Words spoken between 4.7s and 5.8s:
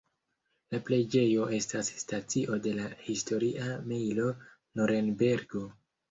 Nurenbergo.